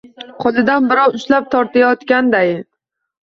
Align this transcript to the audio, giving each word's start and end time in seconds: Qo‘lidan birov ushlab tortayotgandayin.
Qo‘lidan 0.43 0.87
birov 0.91 1.17
ushlab 1.19 1.51
tortayotgandayin. 1.55 2.65